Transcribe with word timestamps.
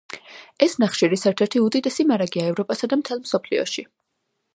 ეს 0.65 0.71
ნახშირის 0.83 1.25
ერთ-ერთი 1.31 1.61
უდიდესი 1.65 2.05
მარაგია 2.13 2.47
ევროპასა 2.53 2.89
და 2.95 2.99
მთელ 3.03 3.21
მსოფლიოში. 3.27 3.85